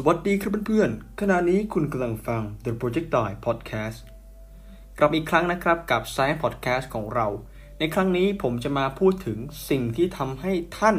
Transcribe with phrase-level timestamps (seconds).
[0.00, 3.98] สวัสดีครับเพื่อนๆ ขณะนี้คุณกำลังฟัง The Projectile Podcast
[4.98, 7.26] กลับอีกครั้งนะครับกับ Science Podcast ของเรา
[7.78, 9.38] ในครั้งนี้ผมจะมาพูดถึง
[9.68, 10.96] สิ่งที่ทำให้ท่าน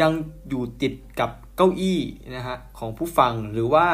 [0.00, 0.12] ยัง
[0.48, 2.00] อยู่ติดกับเก้าอี้
[2.36, 3.86] นะฮะของผู้ฟังหรือว่า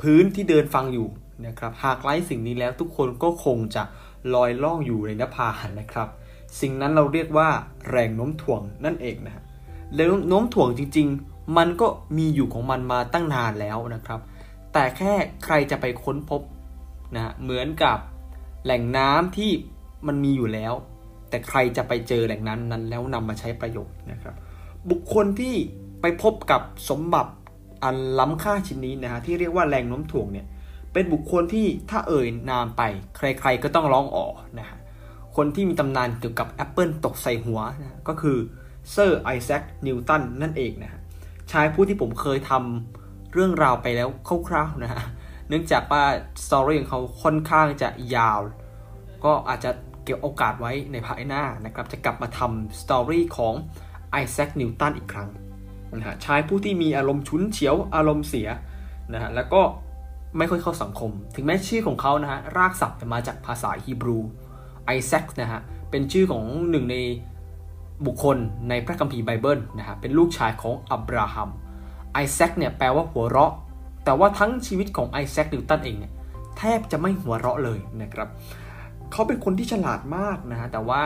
[0.00, 1.08] พื้นที่เดินฟังอยู่
[1.46, 3.82] นะครับ หากไล่สิ่งนี้แล้วทุกคนก็คงจะ
[4.34, 5.48] ลอยล่องอยู่ในนภา
[5.80, 6.08] นะครับ
[6.60, 7.48] สิ่งนั้นเราเรียกว่า
[7.90, 9.42] แรงโน้มถ่วงนั่นเองนะฮะ
[9.94, 11.86] แล้วโน้มถ่วงจริงๆ มันก็
[12.18, 14.20] มีอยู่ของมันมาตั้งนานแล้วนะครับ
[14.72, 15.12] แต่แค่
[15.44, 16.42] ใครจะไปค้นพบ
[17.16, 17.98] นะเหมือนกับ
[18.64, 19.50] แหล่งน้ำที่
[20.06, 20.72] มันมีอยู่แล้ว
[21.28, 24.34] แต่ใครจะไปเจอแหล่งน้ำนั้นแล้วนำมาใช้ประโยชน์นะครับ
[24.90, 25.54] บุคคลที่
[26.00, 27.32] ไปพบกับสมบัติ
[27.82, 30.46] อันล้ำค่าชิ้นนี้นะฮะที่เรียกว่าแรงโน้มถ่วงเนี่ย
[30.92, 32.82] เป็นบุคคลที่ถ้าเอ่ยนามไป
[33.16, 34.26] ใครๆก็ต้องร้องอ๋อ
[34.58, 34.78] นะฮะ
[35.36, 38.36] คนที่มีตำนานเกี่ยวกับแอปเปิลตกใส่หัวนะก็คือ
[38.92, 40.97] เซอร์ไอแซคนิวตันนั่นเองนะฮะ
[41.52, 44.08] ชายผู้ที่ผมเคยทำเรื่องราวไปแล้ว
[44.48, 45.02] คร่าวๆนะฮะ
[45.48, 46.04] เนื่องจากว่า
[46.44, 48.40] story ของเขาค่อนข้างจะยาว
[49.24, 49.70] ก็อาจจะ
[50.04, 53.54] เก็บโอกาสไว้ในภายหน้านะครับ จะกลับมาทำ story ของ
[54.10, 55.30] ไอแซค นิวตันอีกครั้ง
[55.96, 58.48] นะฮะชายผู้ที่มีอารมณ์ฉุนเฉียวอารมณ์เสีย
[59.12, 59.62] นะฮะแล้วก็
[60.38, 64.18] ไม่ค่อยเข้าสังคม ถึงแม้ชื่อของเขานะฮะรากศัพท์มาจากภาษาฮีบรู
[64.84, 65.60] ไอแซคนะฮะ
[65.90, 66.96] เป็นชื่อของหนึ่งใน
[68.06, 68.36] บุคคล
[68.68, 71.50] ในพระคัมภีร์ไบเบิลนะฮะเป็นลูกชายของอับราฮัม
[72.12, 73.52] ไอแซคเนี่ยแปลว่าหัวเราะ
[74.04, 76.12] แต่ว่าทั้งชีวิตของไอแซคนิวตันเองเนี่ย
[76.58, 78.28] แทบจะไม่หัวเราะเลยนะครับ
[79.12, 81.02] เขาเป็นคนที่ฉลาดมากนะฮะแต่ว่า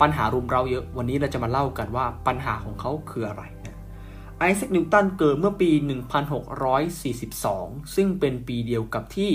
[0.00, 3.76] ปัญหารุมเราเยอะวันนี้เราจะมาเล่ากันว่าปัญหาของเขาคืออะไรนะ
[4.38, 5.70] ไอแซคนิวตันเกิดเมื่อปี
[7.02, 9.30] 1642 ซึ่งเป็นปีเดียวกับที่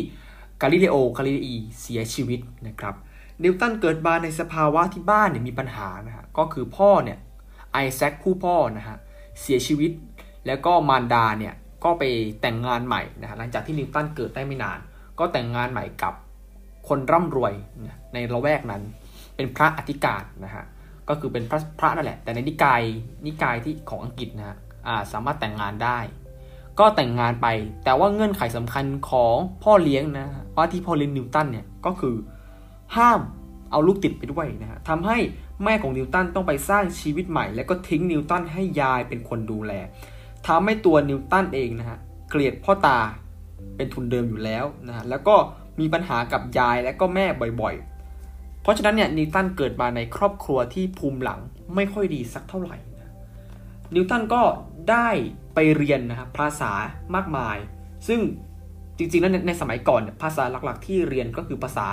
[0.62, 2.96] กาลิเลโอกาลิเลอีเสียชีวิตนะครับ
[3.44, 7.20] นิวตันเกิดมาในสภาวะที่บ้านเนี่ยมีปัญหานะฮะก็คือพ่อเนี่ย
[7.74, 8.98] ไอแซคผู้พ่อนะฮะ
[9.42, 9.92] เสียชีวิต
[10.48, 12.04] แล้วก็มารดาเนี่ยก็ไป
[12.42, 14.80] แต่งงานใหม่นะฮะหลังจากที่นิวตันเกิดได้ไม่นาน
[15.20, 16.14] ก็แต่งงานใหม่กับ
[16.88, 17.54] คนร่ำรวย
[18.14, 18.82] ในละแวกนั้น
[19.36, 20.66] เป็นพระอธิการนะฮะ
[21.10, 22.82] ก็คือเป็นพระพระนั่นแหละ แต่ในนิกาย
[23.26, 24.58] นิกายที่ของอังกฤษนะฮะ
[25.12, 26.00] สามารถแต่งงานได้
[26.80, 27.48] ก็แต่งงานไป
[27.84, 32.16] แต่ว่าเงื่อนไขสำคัญของพ่อเลี้ยงนะว่าที่พ่อเลี้ยงนิวตันเนี่ยก็คือ
[32.98, 33.22] ห้าม
[33.72, 35.18] เอาลูกติดไปด้วยนะฮะทำให้
[35.64, 39.74] แม่ของนิวตันต้องไปสร้างชีวิตใหม่ แล้วก็ทิ้งนิวตันให้ยายเป็นคนดูแล
[40.48, 41.98] ทำให้ตัวนิวตันเองนะฮะ
[42.30, 43.00] เกลียดพ่อตา
[43.76, 45.36] เป็นทุนเดิมอยู่แล้วนะฮะแล้วก็
[45.80, 47.26] มีปัญหากับยายและก็แม่
[47.62, 51.40] บ่อยๆ เพราะฉะนั้นเนี่ยนิวตันเกิดมาในครอบครัวที่ภูมิหลัง
[51.76, 53.12] ไม่ค่อยดีสักเท่าไหร่นะ
[53.94, 54.42] นิวตันก็
[54.92, 55.10] ได้
[55.56, 56.72] ไปเรียนนะครับภาษา
[57.16, 57.58] มากมาย
[58.08, 58.20] ซึ่ง
[58.98, 61.88] จริงๆแล้วในสมัยก่อนภาษาหลักๆ ที่เรียนก็คือภาษา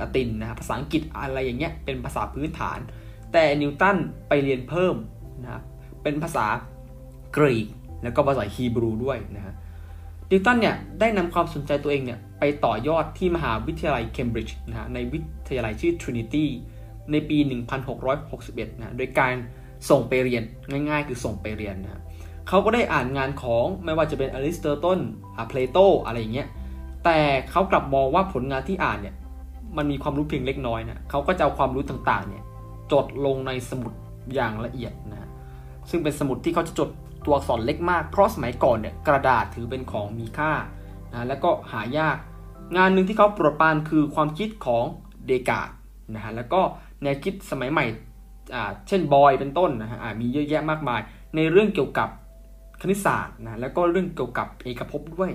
[0.00, 2.78] ละตินนะภาษาอังกฤษอะไรอย่างเงี้ยเป็นภาษาพื้นฐาน
[3.32, 3.96] แต่นิวตัน
[4.28, 4.94] ไปเรียนเพิ่ม
[5.42, 5.62] นะครับ
[6.02, 6.46] เป็นภาษา
[7.36, 7.66] กรีก
[8.02, 9.54] แล้วก็ภาษาฮีบรูด้วยนะฮะ
[10.30, 16.44] นิวตันเนี่ยได้นำความสนใจตัวเองเนี่ยไปต่อยอดที่มหาวิทยาลัยเคมบริดจ์นะฮะในวิทยาลัยชื่อ Trinity
[17.12, 17.38] ในปี
[18.04, 19.34] 1661นะโดยการ
[19.90, 22.02] ส่งไปเรียนง่ายๆ คือส่งไปเรียนนะ
[22.48, 25.00] เขาก็ได้อ่านงานของไม่ว่าจะเป็นอริสโตเติล
[25.36, 26.48] อะเพลโตอะไรอย่างเงี้ย
[27.04, 27.18] แต่
[27.50, 29.14] เขากลับมองว่าผลงานที่อ่านเนี่ย
[29.76, 32.44] มันมีความรู้เพียงเล็กน้อยนะเขาก็จะเอาความรู้ต่างๆเนี่ย
[32.92, 33.92] จดลงในสมุด
[34.34, 35.28] อย่างละเอียดนะ
[35.90, 36.90] ซึ่งเป็นสมุดที่เขาจะจด
[37.24, 40.52] ตัวอักษรเล็กมากเพราะสมัยก่อนเนี่ยกระดาษถือเป็นของมีค่า
[41.12, 42.16] นะแล้วก็หายาก
[42.76, 44.84] งานหนึ่งที่เขาโปรดปรานคือความคิดของ
[45.26, 45.68] เดกาด
[46.14, 46.60] นะฮะแล้วก็
[47.02, 47.84] แนวคิดสมัยใหม่
[48.54, 51.00] อ่าเช่นบอยเป็นต้นนะฮะมีเยอะแยะมากมาย
[51.36, 52.08] ในเรื่องเกี่ยวกับ
[52.80, 55.30] คณิตศาสตร์นะแล้วก็เรื่องเกี่ยวกับเอกภพด้วย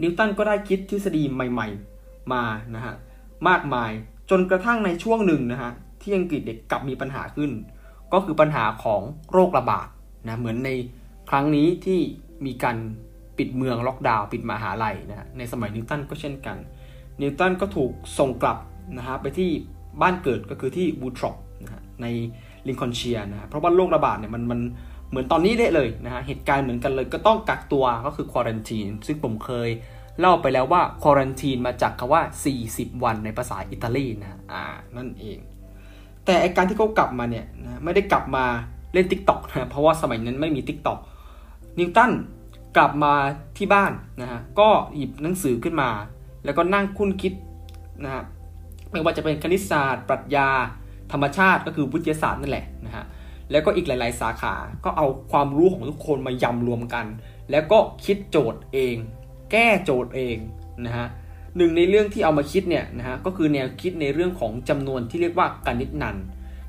[0.00, 1.91] นิวตันก็ได้คิดทฤษฎีใหม่ ๆ
[2.32, 2.42] มา
[2.74, 2.94] นะฮะ
[3.48, 3.90] มากมาย
[4.30, 5.72] จนกระทั่งในช่วงหนึ่งนะฮะ
[6.02, 7.50] ที่อังกฤษเด็กกลับมีปัญหาขึ้น
[8.12, 9.02] ก็คือปัญหาของ
[9.32, 9.88] โรคระบาด
[10.26, 10.70] นะเหมือนใน
[11.30, 12.00] ครั้งนี้ที่
[12.46, 12.76] มีการ
[13.38, 16.56] ปิดเมืองล็อกดาวน์ปิดมหาลัยนะในสมัยนิวตันก็เช่นกัน
[17.20, 18.58] นิวตันก็ถูกส่งกลับ
[18.98, 19.50] นะฮะไปที่
[20.02, 22.06] บ้านเกิดก็คือที่บูทรอปนะฮะใน
[22.66, 24.60] ลิงคอนเชียนะฮะเพราะว่าโรคระบาดเนี่ยมันมัน
[25.10, 29.68] เหมือนตอนนี้ได้เลยนะฮะเหตุการณ์เหมือนกันเลยก็ต้องกักตัวก็คือควอรันทีนซึ่งผมเคย
[30.20, 32.22] เล่าไปแล้วว่าควอรันทีนมาจากคำว่า
[32.62, 34.62] 40 วันในภาษาอิตาลีนะอ่า
[34.96, 35.38] นั่นเอง
[36.24, 38.44] แต่อาการที่เขากลับมาเนี่ยนะไม่ได้กลับมา
[38.92, 40.98] เล่น t ิ k t o k นะเพราะว่าสมัยนั้นไม่มี t ิ k t o k
[41.78, 42.12] นิวตัน
[42.76, 43.14] กลับมา
[43.58, 45.90] ที่บ้านนะฮะก็หยิบหนังสือขึ้นมา
[46.44, 47.32] แล้วก็นั่งคุ้นคิด
[48.04, 48.24] นะฮะ
[48.90, 50.48] ไม่ว่าจะเป็นคณิตศาสตร์ปรัชญา
[51.12, 53.04] ธรรมชาติก็คือวิทยาศาสตร์นั่นแหละนะฮะ
[53.50, 54.54] แล้วก็อีกหลาย ๆ สาขา
[54.84, 57.06] ก็เอาความรู้ของทุกคนมายำรวมกัน
[57.50, 58.96] แล้วก็คิดโจทย์เอง
[59.52, 60.36] แก้โจทย์เอง
[60.86, 61.06] นะฮะ
[61.56, 66.16] หนึ่งในเรื่องที่เอามาคิดเนี่ยนะฮะก็คือแนวคิดในเรื่องของจำนวนที่เรียกว่ากนิตนัน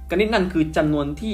[0.09, 1.33] กนิตนันคือจำนวนที่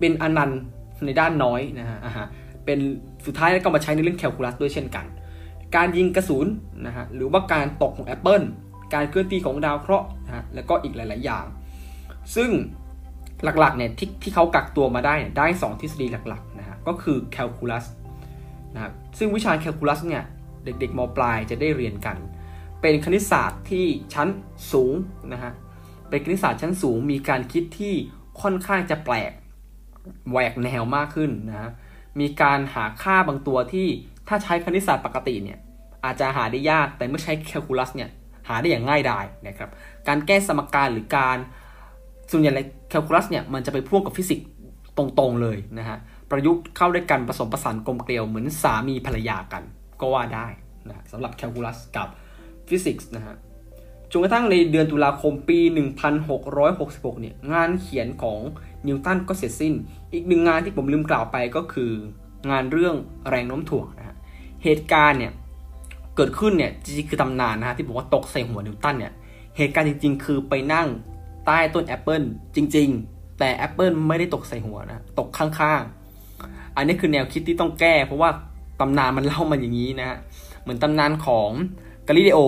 [0.00, 0.60] เป็นอนันต์
[1.04, 2.26] ในด้านน้อยนะฮะ
[2.64, 2.78] เป็น
[3.26, 5.06] สุดท้ายแล้วก็มาใช้ในเรื่องแคลคูลัสด้วยเช่นกัน
[5.76, 6.46] การยิงกระสุน
[6.86, 8.42] นะฮะหรือว่าการตกของแอปเปิล
[8.94, 11.44] การเคลื่อนที่ของดาวเคราะห์นะฮะแล้วก็อีกหลาย ๆ อย่าง
[12.36, 12.50] ซึ่ง
[13.44, 17.84] หลัก ๆ เนี่ยที่ที่เขากักตัวมาได้ได้ 2 ทฤษฎีหลัก ๆ นะฮะก็คือแคลคูลัส
[18.74, 20.22] นะครับซึ่งวิชาแคลคูลัสเนี่ย
[20.64, 22.16] เด็กๆมปลายจะได้เรียนกัน
[22.80, 24.28] เป็นคณิตศาสตร์ที่ชั้น
[24.72, 24.94] สูง
[25.32, 25.52] นะฮะ
[26.08, 27.94] เป็นคณิตศาสตร์ชั้นสูงมีการคิดที่
[28.42, 29.32] ค่อนข้างจะแปลก
[30.30, 31.70] แหวกแนวมากขึ้นนะฮะ
[32.20, 33.86] มีการหาค่าบางตัวที่
[34.28, 35.58] ถ้าใช้คณิตศาสตร์ปกติเนี่ย
[36.04, 38.10] อาจจะหาได้ยากแต่เมื่อใช้แคลคูลัสเนี่ย
[38.48, 39.70] หาได้อย่างง่ายดายนะครับ
[40.08, 41.38] การแก้สมการหรือการ
[42.30, 42.52] ส่วนใหญ่
[42.90, 44.46] แคลคูลัสเนี่ยมันจะไปพ่วงกับฟิสิกส์
[44.96, 45.98] ตรงๆเลยนะฮะ
[46.30, 49.62] ประยุกต์เข้าด้วยกันผสมผสานกลมเกลียวเหมือนสามีภรรยากัน
[50.02, 50.46] ก็ว่าได้
[50.88, 52.08] นะสำหรับแคลคูลัสกับ
[52.68, 53.36] ฟิสิกส์นะฮะ
[54.10, 55.58] จนกระทั่งในเดือนตุลาคมปี
[56.20, 58.40] 1666 เนี่ย งานเขียนของ
[58.86, 59.74] นิวตันก็เสร็จสิ้น
[60.12, 61.90] อีกหนึ่งงานที่ผมลืมกล่าวไปก็คือ
[62.50, 62.94] งานเรื่อง
[63.28, 64.16] แรงโน้มถ่วงนะฮะ
[64.64, 65.32] เหตุการณ์เนี่ย
[66.16, 69.12] เกิดขึ้นเนี่ยจริงๆคือตำนานนะฮะที่บอกว่าตกใส่หัวนิวตันเนี่ย
[69.56, 70.88] เหตุการณ์จริง ๆ คือไปนั่ง
[71.46, 72.22] ใต้ต้นแอปเปิล
[72.56, 78.30] จริง ๆ แต่แอปเปิลไม่ได้ตกใส่หัวนะ ตกข้างๆ อันนี้คือแนวคิดที่ต้องแก้ เพราะว่า
[78.82, 80.18] ตำนานมันเล่ามาอย่างนี้นะฮะ
[80.62, 81.50] เหมือนตำนานของ
[82.08, 82.40] กาลิเลโอ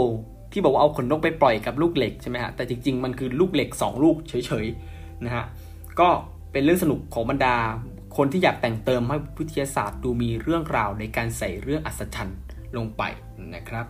[0.52, 5.44] ที่บอกว่าเอาขนนกไปปล่อยกับลูกเหล็กใช่ไหมฮะแต่จริงๆมันคือลูกเหล็ก 2 ลูกเฉยๆนะฮะ
[6.00, 6.08] ก็
[6.52, 7.56] เป็นเรื่องสนุกของบรรดา
[8.16, 12.38] คนที่อยากแต่งเติมให้วิทยาศาสตร์ดูมีเรื่องราวในการใส่เรื่องอัศจรรย์
[12.76, 13.02] ลงไป
[13.54, 13.86] นะครับ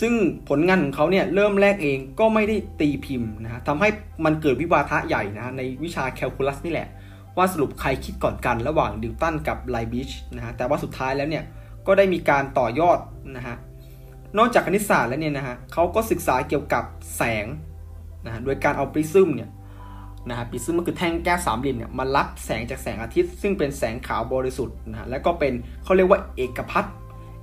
[0.00, 0.12] ซึ่ง
[0.48, 3.88] ผลงานของเขาเนี่ยเริ่มแรกเองก็ไม่ได้ตีพิมพ์นะฮะทำให้
[4.24, 6.88] มันเกิดวิวาทะใหญ่นะในวิชาแคลคูลัสนี่แหละ
[7.36, 11.44] ว่าสรุปใครคิดก่อนกันระหว่างดิวตันกับไลบิชนะฮะแต่ว่าสุดท้ายแล้วเนี่ย
[11.86, 12.98] ก็ได้มีการต่อยอด
[13.36, 13.56] นะฮะ
[14.38, 16.84] นอกจากคณิตศาสตร์แล้วเนี่ยนะฮะเขาก็ศึกษาเกี่ยวกับ
[17.16, 17.46] แสง
[18.24, 19.50] นะฮะโดยการเอาปริซึมเนี่ย
[20.28, 25.52] นะฮะปริซึมก็คือแท่งแก้วสามเหลี่ยมเนี่ยมารับแสงจากแสงอาทิตย์ ซึ่งเป็นแสงขาวบริสุทธิ์นะฮะแล้วก็เป็น
[25.84, 26.86] เขาเรียกว่าเอกพัท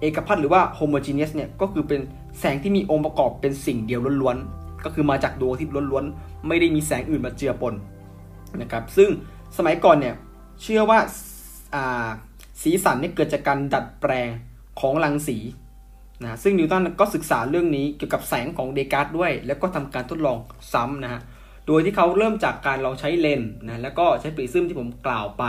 [0.01, 2.01] เอกพัทหรือว่า homogeneous เนี่ยก็คือเป็น
[2.39, 7.73] แสงที่มีองค์ประกอบเป็นสิ่งเดียวล้วนๆก็คือมาจากดวงอาทิตย์ล้วนๆไม่ได้มีแสงอื่นมาเจือปน
[8.61, 9.09] นะครับซึ่ง
[9.57, 10.15] สมัยก่อนเนี่ย
[10.61, 10.99] เชื่อว่า
[12.61, 14.29] สีสันเนี่ยเกิดจากการดัดแปลง
[14.79, 15.37] ของรังสี
[16.21, 20.37] นะซึ่งนิวตันก็ศึกษาเรื่องนี้เกี่ยวกับแสงของเดการ์ตด้วย แล้วก็ทำการทดลอง
[20.73, 21.21] ซ้ำนะฮะ
[21.67, 25.43] โดยที่เขาเริ่มจากการลองใช้เลนส์นะแล้วก็ใช้ปริซึมที่ผมกล่าวไป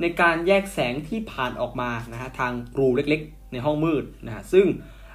[0.00, 4.66] ในการแยกแสงที่ผ่านออกมานะฮะทางรูเล็กๆ ในห้องมืดนะฮะซึ่ง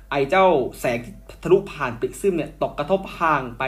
[0.09, 0.45] ไอ้เจ้า
[0.79, 3.63] แสงที่ทะลุผ่านปริซึมเนี่ยตกกระทบห่างไป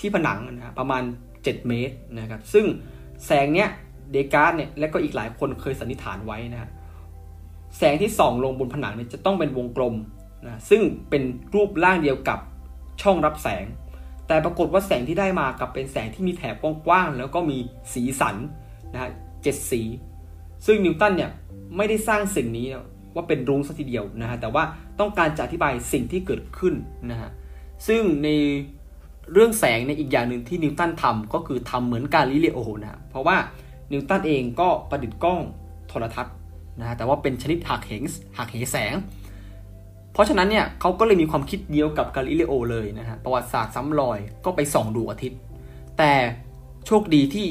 [0.00, 1.02] ที่ผนังนะฮะประมาณ
[1.34, 2.66] 7 เมตรนะครับซึ่ง
[3.26, 3.68] แสงเนี้ย
[4.12, 6.70] เดการ์ตเนี่ยและก็อีกหลายคนเคยสันนิษฐานไว้นะฮะ
[7.78, 9.94] แสงที่ส่องลงบนผนังเนี่ยจะต้องเป็นวงกลม
[10.46, 11.22] นะซึ่งเป็น
[11.54, 12.38] รูปร่างเดียวกับ
[13.02, 13.64] ช่องรับแสง
[14.26, 16.54] แต่ปรากฏว่าแสงที่ได้มากับเป็นแสงที่มีแถบ
[16.86, 17.58] กว้างๆแล้วก็มี
[17.92, 18.36] สีสัน
[18.92, 19.10] นะฮะ
[19.42, 19.82] เจ็ดสี
[20.66, 21.30] ซึ่งนิวตันเนี่ย
[21.76, 22.66] ไม่ได้สร้างสิ่งนี้
[23.14, 24.64] ว่าเป็นรุ้งสัทีเดียวนะฮะแต่ว่า
[25.00, 26.74] ต้องการจะอธิบายสิ่งที่เกิดขึ้น
[27.10, 27.30] นะฮะ
[27.86, 28.28] ซึ่งใน
[29.32, 33.36] เรื่องแสงในอีกอย่างหนึ่งที่นิวตันทำก็คือทำเหมือนกาลิเลโอนะเพราะว่า
[33.92, 35.40] นิวตันเองก็ประดิษฐ์กล้อง
[35.88, 36.34] โทรทัศน์
[36.80, 37.92] นะฮะแต่ว่าเป็นชนิดหักเห
[38.36, 38.94] หักเหแสง
[40.12, 45.38] เพราะฉะนั้นเนี่ยเขาก็เลยมีความคิดเดียวกับกาลิเลโอเลยนะฮะประวัติศาสตร์ซ้ำรอยก็ไปส่องดูอาทิตย์
[45.98, 46.12] แต่
[46.86, 47.46] โชคดีที่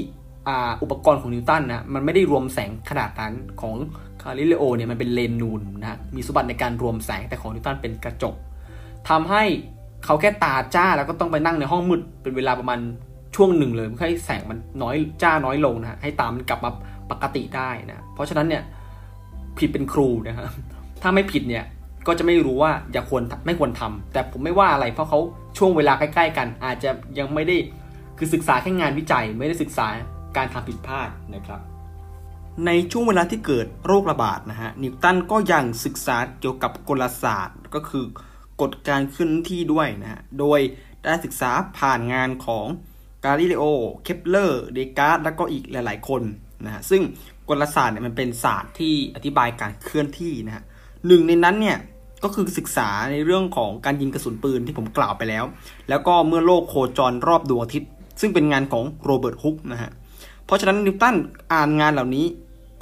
[0.82, 3.76] อุปกรณ์ของนิวตันนะมันไม่ได้รวมแสงขนาดนั้นของ
[4.22, 8.36] กาลิเลโอเนี่ยมันเป็นเลนนูนนะมีสมบัติในการรวมแสงแต่ของนิวตันเป็นกระจก
[9.10, 9.44] ทำให้
[10.06, 12.80] เขาแค่ตาจ้าแล้วก็ต้องไปนั่งในห้องมืดเป็นเวลาประมาณ
[13.36, 16.72] ช่วงหนึ่งเลยเพื่อให้แสงมันน้อยจ้าน้อยลงนะให้ตามันกลับมา
[17.12, 18.64] ปกติได้นะเพราะฉะนั้นเนี่ย
[19.58, 20.46] ผิดเป็นครูนะครับ
[21.02, 21.66] ถ้าไม่ผิดเนี่ย
[22.08, 25.20] ก็จะไม่รู้ว่าอย่าควรไม่ควรทำแต่ผมไม่ว่าอะไรเพราะเขา
[25.58, 26.90] ช่วงเวลาใกล้ ๆ กัน อาจจะ
[27.20, 27.58] ยังไม่ได้
[28.18, 29.88] คือศึกษาแค่งานวิจัย ไม่ได้ศึกษา
[30.38, 31.62] การทำผิดพลาดนะครับ
[32.66, 38.06] ในช่วงเวลาที่เกิดโรคระบาดนะฮะนิวตันก็ยังศึกษาเกี่ยวกับกลศาสตร์ก็คือ
[38.62, 40.60] กฎการเคลื่อนที่ด้วยนะฮะ โดย
[41.04, 42.66] ได้ศึกษาผ่านงานของ
[43.24, 43.66] กาลิเลโอ
[44.04, 46.22] เคปเลอร์ เดการ์ตแล้วก็อีกหลาย ๆ คน
[46.66, 47.02] นะฮะ ซึ่ง
[47.50, 50.64] กลศาสตร์เนี่ยมันเป็นศาสตร์ที่อธิบายการเคลื่อนที่นะฮะ
[51.08, 51.78] หนึ่งในนั้นเนี่ย
[52.24, 55.46] ก็คือศึกษาในเรื่องของการยิงกระสุนปืนที่ผมกล่าวไปแล้ว
[55.90, 57.90] แล้วก็เมื่อโลกโคจรรอบดวงอาทิตย์
[58.22, 59.92] ซึ่งเป็นงานของโรเบิร์ตฮุกนะฮะ
[60.46, 61.16] เพราะฉะนั้นนิวตัน
[61.54, 62.26] อ่านงานเหล่านี้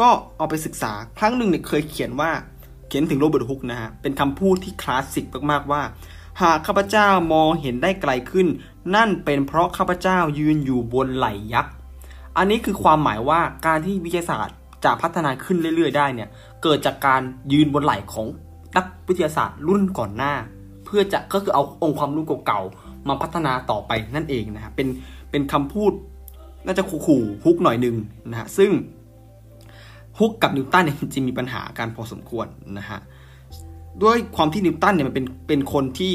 [0.02, 2.32] ก็เอาไปศึกษาครั้งหนึ่งเนี่ยเคยเขียนว่า
[2.88, 5.82] เขียนถึงโรเบิร์ตฮุกนะฮะ เป็นคำพูดที่คลาสสิกมากๆว่า
[6.42, 8.48] หากข้าพเจ้ามองเห็นได้ไกลขึ้น
[8.96, 11.74] นั่นเป็นเพราะข้าพเจ้ายืนอยู่บนไหลยักษ์
[12.38, 16.30] อันนี้คือความหมายว่าการที่วิทยาศาสตร์จะพัฒนาขึ้นเรื่อยๆ ได้เนี่ย
[16.64, 17.22] เกิดจากการ
[17.54, 18.28] ยืนบนไหลของ
[18.78, 20.34] นักวิทยาศาสตร์รุ่นก่อนหน้า
[20.86, 24.88] เพื่อจะก็คือเอาองค์ความรู้เก่าๆมาพัฒนาต่อไปนั่นเองนะฮะ เป็น
[25.32, 25.92] เป็นคำพูด
[26.66, 27.96] น่าจะขู่ๆฮุกหน่อยหนึ่ง
[28.32, 28.72] นะฮะ ซึ่ง
[30.20, 32.48] ฮุกกับนิวตันเนี่ยจะมีปัญหาการพอสมควร
[32.78, 33.00] นะฮะ
[34.04, 36.12] ด้วยความที่นิวตันเนี่ยมันเป็นเป็นคนที่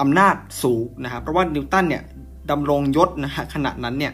[0.00, 2.02] อำนาจสูงนะครับเพราะว่านิวตันเนี่ย
[2.50, 4.12] ดำรงยศนะฮะขณะนั้นเนี่ย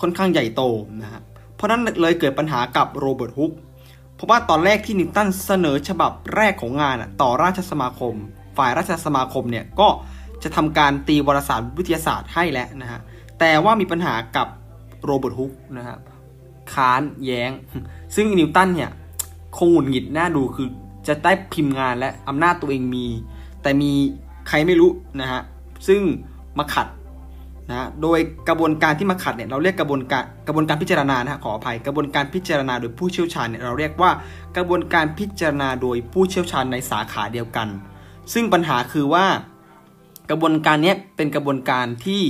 [0.00, 0.62] ค่อนข้างใหญ่โต
[1.02, 1.20] นะฮะ
[1.54, 3.52] เพราะนั้นเลยเกิดปัญหากับโรเบิร์ตฮุก
[4.14, 8.14] เพราะว่าตอนแรกที่นิวตันเสนอฉบับแรกของงานต่อราชสมาคม
[8.58, 9.88] ฝ่ายราชสมาคมเนี่ยก็
[10.42, 13.00] จะทำการตีวารสารวิทยาศาสตร์ให้แล้วนะฮะ
[13.38, 14.48] แต่ว่ามีปัญหากับ
[15.04, 15.98] โรเบิร์ตฮุกนะครับ
[16.74, 17.50] ค้านแย้ง
[18.14, 18.90] ซึ่งนิวตันเนี่ย
[19.56, 20.68] คงหงุดหงิดหน่าดูคือ
[21.06, 23.06] จะได้พิมพ์งานและอำนาจตัวเองมี
[23.62, 23.92] แต่มี
[24.48, 25.40] ใครไม่รู้นะฮะ
[25.88, 26.00] ซึ่ง
[26.58, 26.86] มาขัด
[27.70, 34.10] นะโดยกระบวนการที่มาขัดเนี่ยเราเรียกกระบวนการกระบวนการพิจารณานะฮะขออภัย กระบวนการพิจารณาโดยผู้เชี่ยวชาญเนี่ยเราเรียกว่า
[34.56, 37.68] กระบวนการพิจารณาโดยผู้เชี่ยวชาญในสาขาเดียวกัน
[38.32, 39.26] ซึ่งปัญหาคือว่า
[40.30, 42.22] กระบวนการนี้เป็นกระบวนการที่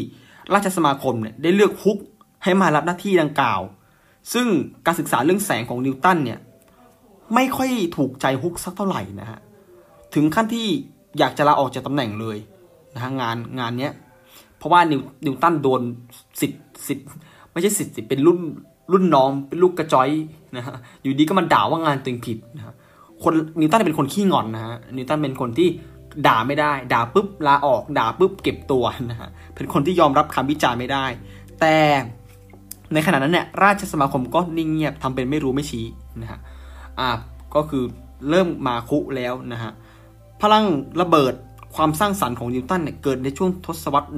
[0.54, 1.98] ราชสมาคมเนี่ยได้เลือกฮุก
[2.44, 3.60] ให้มารับหน้าที่ดังกล่าว
[4.32, 4.46] ซึ่ง
[4.86, 6.38] การศึกษาเรื่องแสงของนิวตันเนี่ย
[7.34, 9.40] ไม่ค่อยถูกใจฮุกสักเท่าไหร่นะฮะ
[10.14, 10.66] ถึงขั้นที่
[11.18, 12.38] อยากจะลาออกจากตำแหน่งเลย
[12.94, 13.92] นะฮะงานงานเนี้ย
[14.58, 15.80] เพราะว่านิวนิวตันโดน
[16.40, 17.06] สิทธิ์สิทธิ์
[17.52, 18.38] ไม่ใช่สิทธิ์เป็นรุ่น
[18.92, 20.08] รุ่นน้องเป็นลูกกระจอย
[20.56, 22.74] นะฮะอยู่ดีก็มาด่าว่างานตัวเองผิดนะฮะ
[23.22, 25.68] คนนิวตันเป็นคนขี้งอนนะฮะนิวตันเป็นคนที่
[26.26, 31.04] ด่าไม่ได้ ด่าปุ๊บลาออก ด่าปุ๊บเก็บตัวนะฮะเป็นคนที่ยอมรับคำวิจารณ์ไม่ได้
[31.60, 31.76] แต่
[32.94, 35.84] ในขณะนั้นเนี่ยราชสมาคมก็นิ่งเงียบทำเป็นไม่รู้ไม่ชี้
[36.22, 36.40] นะฮะ
[36.98, 37.08] อ่า
[37.54, 37.84] ก็คือ
[38.30, 39.72] เริ่มมาคุแล้วนะฮะ
[40.40, 40.64] พลัง
[41.00, 41.34] ระเบิด
[41.76, 44.08] ความสร้างสรรค์ของนิวตันเนี่ยเกิดในช่วงทศวรรษ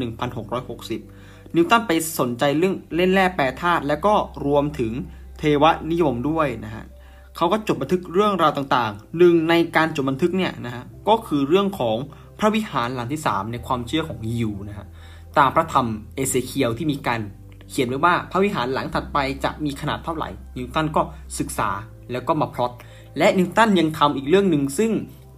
[0.73, 4.15] 1660 นิวตันไปสนใจเรื่องเล่นแร่แปรธาตุและก็
[4.47, 4.93] รวมถึง
[5.39, 6.85] เทวนิยมด้วยนะฮะ
[7.37, 11.97] เขาก็จดบันทึกเรื่องราวต่างๆ หนึ่งในการจดบันทึกเนี่ยนะฮะก็คือเรื่องของ
[12.39, 14.87] พระวิหารหลังที่ 3 ในความเชื่อของยิวนะฮะ
[15.39, 17.21] ตามพระธรรมเอเซเคียลที่มีการ
[17.71, 21.03] เขียนไว้ว่าพระวิหารหลังถัดไปจะมีขนาดเท่าไหร่ นิวตันก็
[21.39, 21.71] ศึกษา
[22.13, 22.73] แล้วก็มาพลอต
[23.19, 24.91] และนิวตันยังทำอีกเรื่องหนึ่งซึ่ง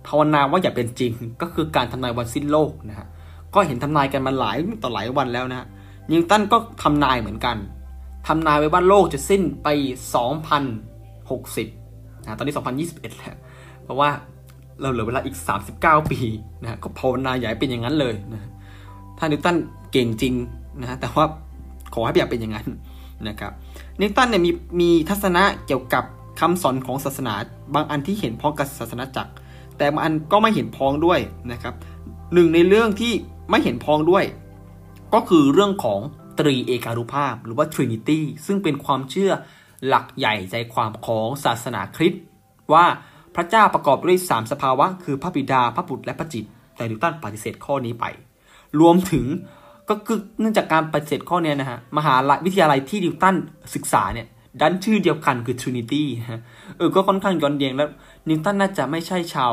[0.07, 3.07] ภาวนาว่าอย่าเป็นจริง ก็คือการทำนายวันสิ้นโลกนะฮะ
[3.55, 5.67] ก็เห็นทำนายกันมาหลายต่อหลายวันแล้วนะฮะ
[6.11, 7.57] นิวตันก็ทำนายเหมือนกัน
[8.27, 9.69] ทำนายไว้ว่าโลกจะสิ้นไป
[10.97, 12.55] 2060นะตอนนี้
[12.89, 13.37] 2021 แล้ว
[13.85, 14.11] เพราะว่า
[14.81, 15.37] เราเหลือเวลาอีก
[15.75, 16.19] 39 ปี
[16.63, 18.51] นะก็ภาวนาใหญ่เป็นอย่างนั้นเลยนะ
[19.19, 19.57] ถ้านิวตัน
[19.93, 20.35] เก่งจริง
[20.81, 21.27] นะแต่ว่า
[21.95, 22.69] ขอให้อย่าเป็นอย่างนั้น
[23.29, 23.53] นะครับ
[24.01, 24.51] นิวตันเนี่ยมี
[24.81, 26.05] มีทัศนะเกี่ยวกับ
[26.41, 27.35] คำสอนของศาสนา
[27.75, 29.33] บางอันที่เห็นพ้องกับศาสนาจักร
[29.79, 31.21] แต่บางอันก็ไม่เห็นพ้องด้วย
[31.53, 31.75] นะครับ
[32.35, 33.13] หนึ่งในเรื่องที่
[33.51, 34.25] ไม่เห็นพ้องด้วย
[35.15, 36.01] ก็คือเรื่องของ
[36.39, 39.33] ตรีเอการุภาพ หรือว่า Trinity ซึ่งเป็นความเชื่อ
[39.87, 42.23] หลักใหญ่ใจความของศาสนาคริสต์
[42.73, 42.87] ว่า
[43.37, 46.45] พระเจ้าประกอบด้วยสามสภาวะ คือพระบิดาพระบุตรและพระจิต
[46.77, 48.05] แต่นิวตันปฏิเสธข้อนี้ไป
[48.81, 49.27] รวมถึง
[49.89, 52.15] ก็คือเนื่องจากการปฏิเสธข้อนี้นะฮะ มหา
[52.45, 53.37] วิทยาลัยที่นิวตัน
[53.75, 54.27] ศึกษาเนี่ย
[54.61, 56.41] ดันชื่อเดียวกันคือ Trinity ฮะ
[56.77, 57.89] เออก็ค่อนข้างย้อนแย้งแล้ว
[58.29, 59.53] นิวตันน่าจะไม่ใช่ชาว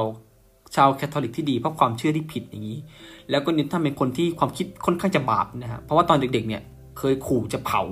[0.75, 2.79] ชาวแคทอลิกที่ดีเพราะความเชื่อที่ผิดอย่างนี้
[3.29, 6.61] แล้วก็นิวตันเป็นคนที่ความคิดค่อนข้างจะบาปนะฮะเพราะว่าตอนเด็กๆเนี่ย
[6.97, 7.83] เคยขู่จะเผา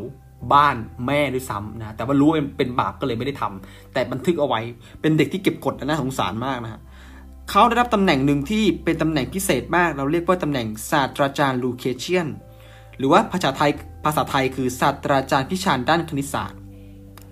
[0.53, 0.75] บ้าน
[1.07, 4.59] แม่ด้วยซ้ำนะแต่ว่ารู้เป็นบาปก็เลยไม่ได้ทำแต่บันทึกเอาไว้
[5.01, 6.81] เป็นเด็กที่เก็บกดนะสงสารมากนะฮะ
[7.53, 12.27] เขาได้รับตำแหน่งหนึ่งที่เป็นตำแหน่งพิเศษมาก เราเรียกว่าตำแหน่งศาสตราจารย์ Lucasian
[12.97, 13.71] หรือว่าภาษาไทย
[14.05, 16.59] ภาษาไทยคือศาสตราจารย์พิชานด้านคณิตศาสตร์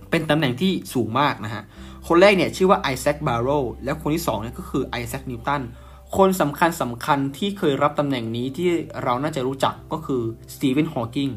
[0.10, 1.64] เป็นตำแหน่งที่สูงมากนะฮะ
[2.08, 3.50] คนแรกเนี่ยชื่อว่าไอแซคบาร์โร
[3.84, 5.62] แล้วคนที่2เนี่ยก็คือไอแซคนิวตัน
[6.18, 8.70] คนสำคัญสำคัญที่เคยรับตำแหน่งนี้ที่
[9.04, 10.22] เราน่าจะรู้จักก็คือ
[10.54, 11.30] สตีเฟนฮอว์กิง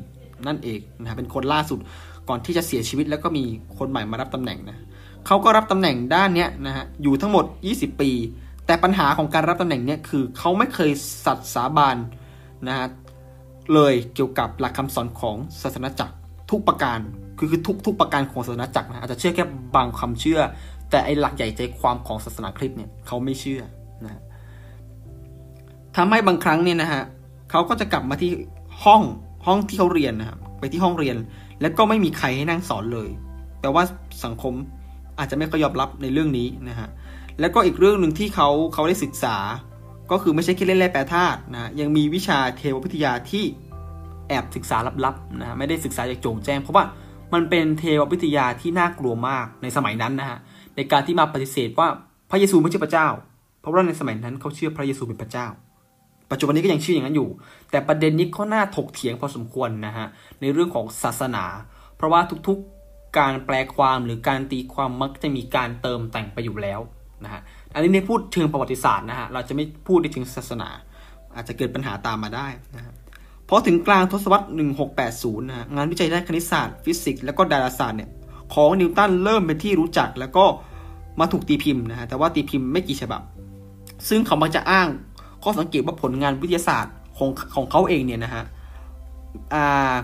[0.47, 1.79] นั่นเองนะเป็นคนล่าสุด
[2.29, 3.45] ก่อนที่จะเสียชีวิตแล้วก็มี
[3.79, 4.79] คนใหม่มารับตำแหน่งนะ
[5.27, 8.11] เขาก็รับตำแหน่งด้านเนี้ยนะฮะอยู่ทั้งหมด 20 ปี
[8.73, 10.91] แต่ปัญหาของการรับตำแหน่งเนี้ยคือเขาไม่เคย
[11.25, 11.97] สัตย์สาบาน
[12.69, 12.89] นะฮะ
[13.75, 16.15] เลยเกี่ยวกับหลักคำสอนของศาสนาจักร
[16.51, 16.99] ทุกประการ
[17.39, 19.45] คือคือทุกทุกประการของศาสนาจักรนะอาจจะเชื่อแค่
[19.77, 20.41] บางความเชื่อ
[20.91, 23.63] แต่ไอหลักใหญ่ใจความของศาสนาคริสต์เนี่ยเขาไม่เชื่อ
[24.05, 24.21] นะ
[25.97, 27.03] ทำให้บางครั้งเนี่ยนะฮะ
[27.51, 28.31] เขาก็จะกลับมาที่
[28.85, 29.03] ห้อง
[29.47, 31.17] ห้องที่เขาเรียนนะครับไปที่ห้องเรียน
[31.61, 33.09] แล้วก็ไม่มีใครให้นั่งสอนเลย
[33.61, 33.85] แปลว่า
[34.25, 34.55] สังคม
[35.19, 36.89] อาจจะไม่ค่อยยอมรับในเรื่องนี้นะฮะ
[37.41, 39.37] แล้วก็อีกเรื่องหนึ่งที่เขาเขาได้ศึกษา
[40.11, 43.45] ก็คือไม่ใช่แค่เล่นแร่แปรธาตุนะยังมีวิชาเทววิทยาที่
[44.29, 46.85] แอบศึกษาลับๆนะไม่ได้ศึกษาจากโจงแจ้ง เพราะว่า
[47.33, 50.39] มันเป็นเทววิทยาที่น่ากลัวมากในสมัยนั้นนะฮะ
[50.77, 51.89] ในการที่มาปฏิเสธว่า
[52.31, 53.09] พระเยซูไม่ใช่พระเจ้า
[53.61, 55.47] เพราะว่าในสมัยนั้นเขาเชื่อพระเยซูเป็นพระเจ้า
[56.31, 57.29] ปัจจุบันนี้ก็ยังเชื่ออย่างนั้นอยู่
[57.71, 60.07] แต่ประเด็นนี้ก็น่าถกเถียงพอสมควรนะฮะ
[60.41, 61.45] ในเรื่องของศาสนา
[61.97, 66.81] เพราะว่าทุกๆการแปลความหรือการตีความมักจะมีการเติมแต่งไปอยู่แล้ว
[67.25, 67.41] นะฮะ
[67.75, 70.69] อันนี้ในพูดเชิงประวัติศาสตร์นะฮะเราจะไม่พูดในเชิงศาสนา
[71.35, 72.95] อาจจะเกิดปัญหาตามมาได้นะฮะ
[73.49, 74.47] พอถึงกลางทศวรรษ
[74.97, 78.11] 1680 นะฮะงานวิจัยด้านคณิตศาสตร์ ฟิสิกส์และก็ดาราศาสตร์เนี่ย
[78.55, 80.45] ของนิวตันเริ่มเป็นที่รู้จักแล้วก็
[81.21, 83.23] มาถูกตีพิมพ์นะฮะแต่ว่าตีพิมพ์ไม่กี่ฉบับ
[84.09, 84.89] ซึ่งเขามักจะอ้าง
[85.43, 88.45] ข้อสังเกตว่าผลงานวิทยาศาสตร์ของของเขาเองเนี่ยนะฮะ
[89.55, 89.95] อ่า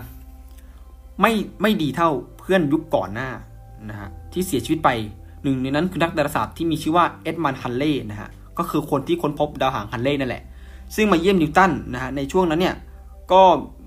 [1.21, 2.09] ไม่ไม่ดีเท่า
[2.39, 3.29] เพื่อนยุคก่อนหน้า
[3.89, 4.89] นะฮะที่เสียชีวิตไป
[5.43, 10.43] หนึ่งในนั้นคือนักดาราศาสตร์ที่มีชื่อว่าเอ็ดมันฮันเล่นะฮะก็คือคนที่ค้นพบดาวหางฮันเล่นั่นแหละ
[10.95, 12.75] ซึ่งมาเยี่ยมนิวตันนะฮะในช่วงนั้นเนี่ย
[13.31, 13.41] ก็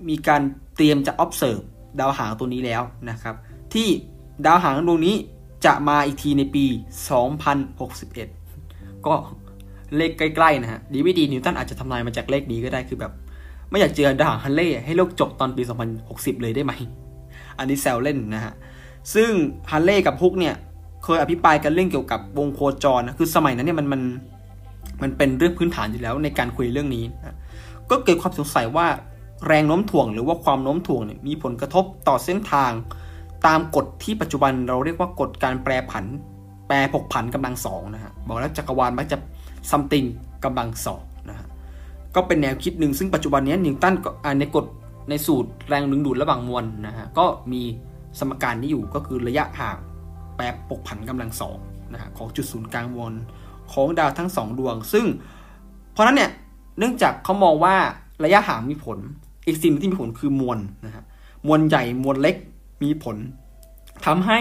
[0.09, 0.41] มีการ
[0.75, 1.61] เตรียมจะ observe
[1.99, 3.35] ดาวหางตัวนี้แล้วนะครับ
[3.73, 3.87] ที่
[4.45, 5.15] ดาวหางดวงนี้
[5.65, 6.65] จะมาอีกทีในปี
[7.45, 9.13] 2061 ก็
[9.97, 13.11] เลขใกล้ ๆ นะฮะ ดีไม่ดีนิวตันอาจจะทำนายมาจากเลขนี้ก็ได้คือแบบ
[13.69, 15.63] ไม่อยากเจอดาวหางฮันเล่ให้โลกจบตอนปี
[16.01, 16.73] 2060 เลยได้ไหม
[17.57, 18.53] อันนี้แซวเล่นนะฮะ
[19.13, 19.31] ซึ่ง
[19.71, 20.55] ฮันเล่กับฮุกเนี่ย
[21.03, 24.01] เคยอภิปรายกันเรื่องเกี่ยวกับวงโคจรนะคือสมัยนั้นเนี่ยมันมัน
[25.01, 27.35] มันเป็นเรื่องพื้นฐานอยู่แล้วในการคุยเรื่องนี้นะ
[27.89, 28.87] ก็เกิดความสงสัยว่า
[29.47, 32.71] แรงโน้มถ่วงหรือว่าความโน้มถ่วงเนี่ยมีผลกระทบต่อเส้นทาง
[33.47, 36.05] ตามกฎที่ปัจจุบันเราเรียกว่ากฎการแปรผัน
[36.67, 39.17] แปรผกผันกำลังสองนะฮะบอกแล้วจักรวาลมักจะ
[39.69, 40.05] ซัมติง
[40.45, 41.47] กำลังสองนะฮะ
[42.15, 44.65] ก็เป็นแนวคิดหนึ่งซึ่งปัจจุบันนี้นิวตันก็ในกฎ
[45.09, 47.61] ในสูตรแรงดึงดูดระหว่างมวลนะฮะก็มี
[48.19, 49.77] สมการนี้อยู่ก็คือระยะห่าง
[50.35, 51.57] แปรปกผันกำลังสอง
[51.93, 53.13] นะฮะของจุดศูนย์กลางวน
[53.73, 55.05] ของดาวทั้งสองดวง ซึ่ง
[55.91, 56.31] เพราะนั้นเนี่ย
[56.77, 57.75] เนื่องจากเขามองว่า
[58.23, 58.97] ระยะห่างมีผล
[59.45, 61.03] อีกสิ่งที่มีผลคือมวลนะฮะ
[61.47, 62.35] มวลใหญ่มวลเล็ก
[62.83, 63.17] มีผล
[64.05, 64.39] ทำให้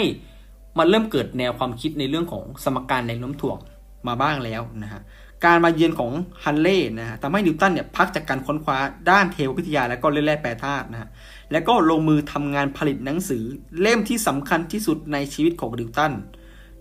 [0.79, 3.59] มันเริ่มเกิดแนวความคิดในเรื่องของสมการแรงโน้มถ่วง
[4.07, 5.01] มาบ้างแล้วนะฮะ
[5.45, 6.13] การมาเยือนของ
[6.45, 8.79] ฮันเล่นะฮะทำให้นิวตันเนี่ยพักจากการค้นคว้า
[9.11, 11.09] ด้านเทววิทยาและก็เล่นแร่แปรธาตุนะฮะ
[11.53, 13.43] แล้วก็ลงมือทำงานผลิตหนังสือ
[13.81, 16.13] เล่มที่สำคัญที่สุดในชีวิตของนิวตัน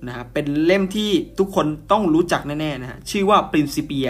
[0.08, 4.10] นะฮะเป็นเล่มที่ทุกคนต้องรู้จักแน่ๆนะฮะชื่อว่า Principia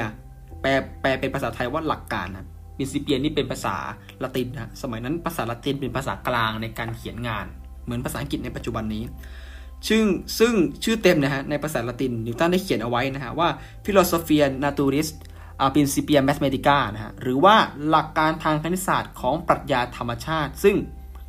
[0.62, 2.46] แปลแปลเป็นภาษาไทยว่าหลักการนะ
[2.77, 3.75] Principia นี่เป็นภาษา
[4.24, 7.46] ละตินนะสมัยนั้นภาษาละตินเป็นภาษากลางในการเขียนงาน
[7.84, 9.03] เหมือนภาษาอังกฤษในปัจจุบันนี้
[9.89, 10.03] ซึ่ง
[10.39, 13.50] ซึ่งชื่อเต็มนะฮะในภาษาละตินนิวตันได้เขียนเอาไว้นะฮะว่า
[13.85, 15.09] Philosophia Naturis
[15.75, 17.55] Principia Mathematica นะฮะหรือว่า
[17.89, 20.75] หลักการทางคณิตศาสตร์ของปรัชญาธรรมชาติ ซึ่ง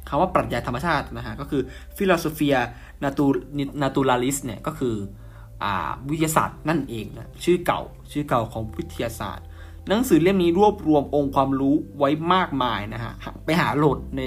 [0.09, 1.63] คำว่าปรัชญาธรรมชาตินะฮะก็คือ
[1.97, 2.59] Philosophia
[3.83, 4.95] Naturalis เนี่ยก็คือ
[5.63, 5.67] อ
[6.11, 7.81] วิทยาศาสตร์นั่นเองนะชื่อเก่า
[8.13, 9.47] ชื่อเก่าของวิทยาศาสตร์
[9.89, 13.13] หนังสือเล่มนี้รวบรวมองค์ความรู้ไว้มากมายนะฮะ
[13.45, 14.23] ไปหาโหลดใน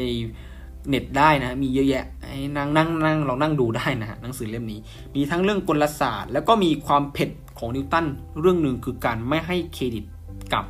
[0.88, 4.80] เน็ตได้นะ มีเยอะแยะให้นั่งนั่งนั่งลองนั่งดูได้นะฮะหนังสือเล่มนี้
[5.16, 8.06] มีทั้งเรื่องกลศาสตร์ แล้วก็มีความเผ็ดของนิวตัน
[8.40, 10.06] เรื่องหนึ่งคือการไม่ให้เครดิต
[10.54, 10.66] กับ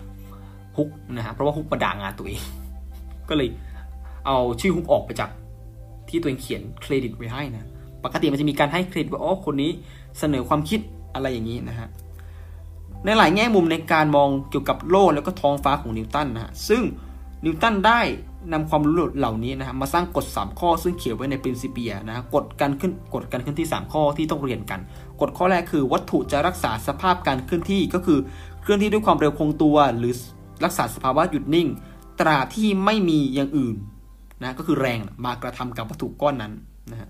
[0.77, 2.41] ฮุกนะฮะเพราะว่าฮุกประด่างานตัวเอง
[3.29, 3.49] ก็เลย
[4.25, 5.29] เอาชื่อฮุกออกไปจาก
[6.09, 7.67] ที่ตัวเองเขียนเครดิตไว้ให้นะ
[8.03, 9.71] ปกติมันจะมีการให้เครดิตว่าอ๋อคนนี้
[10.19, 10.79] เสนอความคิด
[11.13, 11.87] อะไรอย่างนี้นะฮะ
[13.05, 16.81] ในหลายแง่มุมในการมองเกี่ยวกับโลกแล้วก็ท้องฟ้าของนิวตันนะฮะซึ่ง
[17.45, 17.99] นิวตันได้
[18.53, 24.79] นำความรู้เหล่านี้นะฮะมาสร้างกฎ 3 ข้อซึ่งเขียนไว้ใน Principia นะกฎการขึ้นกฎการเคลื่อนที่ 3 ข้อที่ต้องเรียนกัน
[25.21, 28.19] กฎข้อแรกคือวัตถุจะรักษาสภาพการเคลื่อนที่ก็คือ
[28.61, 30.13] เคลื่อนที่ด้วยความเร็วคงตัว หรือ
[30.65, 31.67] รักษาสภาวะหยุดนิ่ง
[32.19, 33.75] ตราที่ไม่มีอย่างอื่น
[34.41, 36.53] นะก็คือแรงมากระทำกับวัตถุก้อนนั้น
[36.91, 37.09] นะฮะ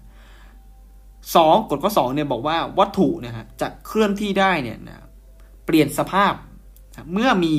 [1.35, 4.95] สองกฎข้อ2เนี่ยบอกว่าวัตถุนะฮะจะเคลื่อนที่ได้เนี่ยนะ
[5.65, 6.33] เปลี่ยนสภาพ
[7.13, 7.53] เมื่อมี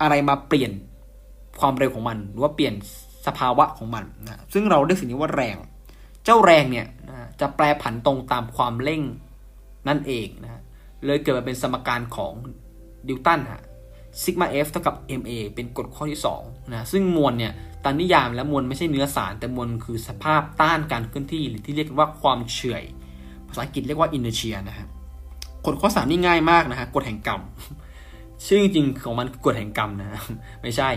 [0.00, 0.70] อะไรมาเปลี่ยน
[1.60, 2.74] ความเร็วของมันหรือว่าเปลี่ยน
[3.26, 5.56] สภาวะของมันนะซึ่งเราเรียกสิ่งนี้ว่าแรง
[6.24, 9.02] เจ้าแรงเนี่ยนะจะแปรผันตรงตามความเร่ง
[9.88, 10.62] นั่นเองนะ
[11.06, 12.32] เลยเกิดมาเป็นสมการของ
[13.08, 13.62] ดิวตันฮะ
[14.22, 17.52] ซิกมาเอฟเท่ากับ ma เป็นกฎข้อที่2นะซึ่งมวลเนี่ย
[17.84, 22.82] ตามนิยามแล้วมวลไม่ใช่เนื้อสาร แต่มวลคือสภาพต้านการเคลื่อนที่หรือที่เรียกว่าความเฉื่อย
[23.48, 24.86] ภาษาอังกฤษเรียกว่า inertia นะฮะ
[25.66, 27.40] กฎข้อ3นี่ง่ายมากนะฮะกฎแห่งกรรม
[28.46, 30.20] ชื่อจริงของมันกฎแห่งกรรมนะ
[30.62, 30.88] ไม่ใช่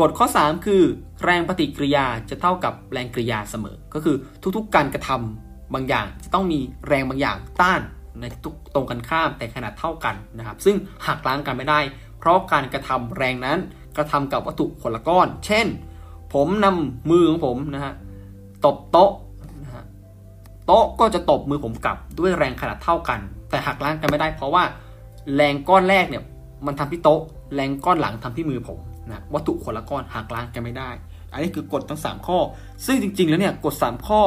[0.00, 0.82] กฎข้อ 3 คือ
[1.24, 4.16] แรงปฏิกิริยาจะเท่ากับแรงกริยาเสมอ ก็คือ
[4.56, 7.80] ทุกๆการกระทำบางอย่าง จะต้องมีแรงบางอย่างต้าน
[8.20, 10.76] ในทุกตรงกันข้ามแต่ขนาดเท่ากันนะครับ ซึ่ง
[11.06, 11.80] หักล้างกันไม่ได้
[12.18, 13.58] เพราะการกระทำแรงนั้น
[13.96, 15.66] กระทำกับวัตถุคนละก้อน เช่น
[16.34, 17.94] ผมนำมือของผมนะฮะ
[18.64, 19.12] ตบโต๊ะ
[19.64, 19.84] นะฮะ
[20.66, 24.64] โต๊ะก็จะตบมือผมกลับด้วยแรงขนาดเท่ากัน แต่หักล้างกันไม่ได้ เพราะว่า
[25.34, 26.22] แรงก้อนแรกเนี่ย
[26.66, 27.20] มันทำที่โต๊ะ
[27.54, 28.78] แรงก้อนหลังทำที่มือผม
[29.08, 30.90] นะวัตถุคนละก้อนหักล้างกันไม่ได้
[31.32, 32.38] อันนี้คือกฎทั้ง 3 ข้อ
[32.86, 34.22] ซึ่งจริง ๆ แล้วเนี่ยกฎ 3 ข้อ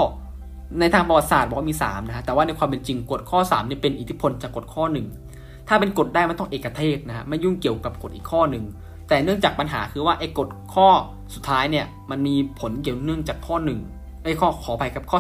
[0.79, 4.83] ในทางประวัติศาสตร์บอกว่ามี3นะฮะแต่ว่าในความเป็นจริงกฎข้อ3เนี่ยเป็นอิทธิพลจากกฎข้อ
[5.25, 8.63] 1 ถ้าเป็นกฎได้มันต้องเอกเทศนะฮะไม่ยุ่งเกี่ยวกับกฎอีกข้อหนึ่ง
[9.09, 10.87] แต่เนื่องจากปัญหาคือว่าไอ้กฎข้อ
[11.33, 13.55] สุดท้ายเนี่ยมันมีผลเกี่ยวเนื่องจากข้อ
[13.89, 15.19] 1ไอ้ข้อขอไปกับข้อ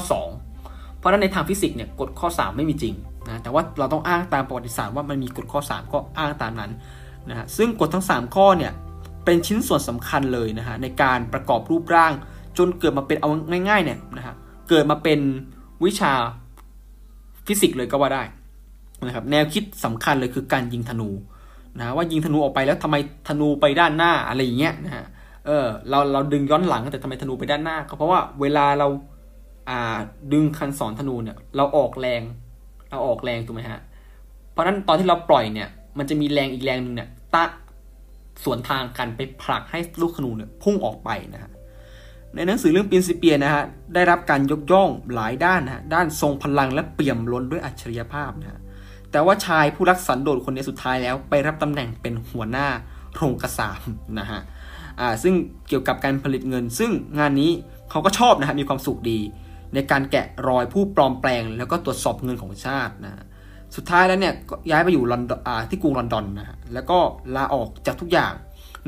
[0.49, 2.93] 2 เพราะฉะนั้นในทางฟิสิกส์เนี่ยกฎข้อ 3 ไม่มีจริง
[3.27, 6.71] นะแต่ว่าเราต้องอ้างตามประวัติศาสตร์ว่ามันมีกฎข้อ 3 ก็อ้างตามนั้น
[7.29, 8.71] นะฮะซึ่งกฎทั้ง 3 ข้อเนี่ย
[9.25, 12.13] เป็นชิ้นส่วนสำคัญเลยนะฮะในการประกอบรูปร่าง
[12.57, 13.29] จนเกิดมาเป็นเอา
[13.69, 14.35] ง่ายๆเนี่ยนะฮะ
[14.69, 15.19] เกิดมาเป็น
[15.85, 16.13] วิชา
[17.45, 18.23] ฟิสิกส์เลยก็ว่าได้
[19.05, 21.09] นะครับแนวคิดสำคัญเลยคือการยิงธนู
[21.77, 22.95] นะว่ายิงธนูออกไปแล้วทำไม
[23.27, 25.05] ธนูไปด้านหน้าอะไรอย่างเงี้ยนะฮะ
[25.45, 28.87] เออเราเราดึงย้อนหลังแต่ทำไมธนูไปด้านหน้าก็เพราะว่าเวลาเรา
[29.69, 29.97] อ่า
[30.33, 32.21] ดึงคันสอนธนูเนี่ยเราออกแรง
[32.89, 33.81] เราออกแรงถูกไหมฮะ
[34.51, 37.43] เพราะฉะนั้นตอนที่เราปล่อยเนี่ยมันจะมีแรงอีกแรงหนึ่งเนี่ยตะ
[38.43, 41.51] สวนทางกันไปผลักให้ลูกธนูเนี่ยพุ่งออกไปนะฮะ
[42.35, 48.59] ในหนังสือเรื่องปินซิเปียนะฮะได้รับการยกย่องหลายด้านนะฮะด้านทรงพลังและเปี่ยมล้นด้วยอัจฉริยภาพนะฮะ
[49.11, 52.67] แต่ว่าชายผู้รักสันโดษคนนี้สุดท้ายแล้ว ไปรับตำแหน่งเป็นหัวหน้า
[53.13, 53.81] โรงกระสาม
[54.19, 54.41] นะฮะ
[54.99, 55.33] อ่าซึ่ง
[55.67, 57.51] เกี่ยวกับการผลิตเงิน ซึ่งงานนี้
[57.89, 59.19] เขาก็ชอบนะฮะมีความสุขดี
[59.73, 63.25] ในการแกะรอยผู้ปลอมแปลง แล้วก็ตรวจสอบเงินของชาตินะะ
[63.75, 66.97] สุดท้ายแล้วเนี่ยก็ย้ายไปอยู่ลอนดอนที่กรุงลอนดอนนะฮะแล้วก็
[67.35, 68.33] ลาออกจากทุกอย่าง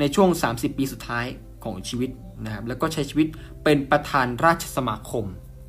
[0.00, 1.24] ในช่วง 30 ปีสุดท้าย
[1.64, 2.10] ของชีวิต
[2.44, 3.26] นะครับแล้วก็ใช้ชีวิต
[3.64, 5.24] เป็นประธานราชสมาคม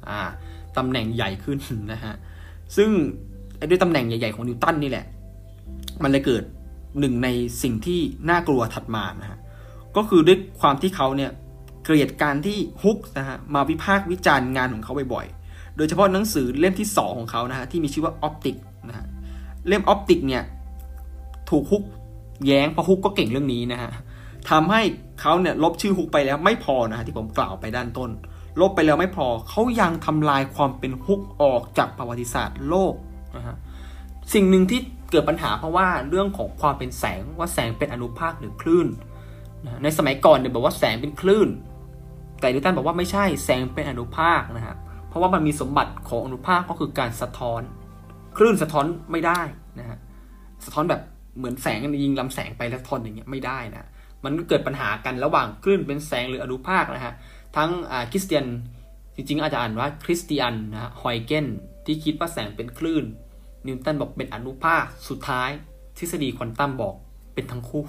[0.09, 0.19] อ่า
[0.77, 1.57] ตำแหน่งใหญ่ขึ้น
[1.93, 2.13] นะฮะ
[2.77, 2.89] ซึ่ง
[3.69, 5.05] ด้วยตำแหน่งใหญ่ๆของนิวตันนี่แหละ
[6.03, 6.43] มันเลยเกิด
[6.99, 7.27] หนึ่งใน
[7.63, 9.39] สิ่งที่น่ากลัวถัดมานะฮะ
[9.95, 11.31] ก็คือด้วยความที่เขาเนี่ย
[11.85, 18.55] เกลียดการที่ฮุกนะฮะมาวิพากษ์วิจารณ์งานของเขาบ่อยๆ โดยเฉพาะหนังสือเล่มที่ 2 ของเขานะฮะที่มีชื่อว่าออปติก
[18.87, 19.05] นะ
[19.67, 20.43] เล่มออปติกเนี่ย
[21.49, 21.83] ถูกฮุก
[22.45, 23.91] แย้งเพราะฮุกก็เก่งเรื่องนี้นะฮะ
[24.49, 24.81] ทำให้
[25.21, 28.09] เขาเนี่ยลบชื่อฮุกไปแล้วไม่พอนะฮะที่ผมกล่าวไปด้านต้น
[28.61, 32.93] ลบไปแล้วไม่พอเขายังทำลายความเป็นฮุกออกจากประวัติศาสตร์โลก
[33.37, 33.55] นะฮะ
[34.33, 34.79] สิ่งหนึ่งที่
[35.11, 38.87] เกิดปัญหาเพราะว่าเรื่องของความเป็นแสงว่าแสงเป็นอนุภาคหรือคลื่น
[39.65, 41.49] นะในสมัยก่อนเนี่ยบอกว่าแสงเป็นคลื่น
[42.39, 44.75] แต่นิวตันบอกว่าไม่ใช่แสงเป็นอนุภาคนะฮะ
[45.07, 47.61] เพราะว่ามันมีสมบัติของอนุภาคก็คือการสะท้อน
[48.37, 49.41] คลื่นสะท้อนไม่ได้
[49.79, 49.97] นะฮะ
[50.65, 51.01] สะท้อนแบบ
[51.37, 53.87] เหมือนแสงยิงลำแสงไปแล้วทอนอย่างเงี้ยไม่ได้นะ
[54.23, 57.13] มันเกิดปัญหากันระหว่างคลื่นเป็นแสงหรืออนุภาคนะฮะ
[57.57, 57.69] ทั้ง
[58.11, 58.45] คริสเตียน
[59.15, 61.47] จริงๆอาจจะอ่านว่าคริสเตียนนะฮอยเกน
[61.85, 63.05] ที่คิดว่าแสงเป็นคลื่น
[63.67, 65.49] นิวตันบอกเป็นอนุภาคสุดท้าย
[65.97, 66.95] ทฤษฎีควอนตัมบอก
[67.33, 67.83] เป็นทั้งคู่